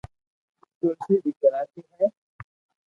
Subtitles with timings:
[0.79, 2.05] تلسي بي ڪراچي ھي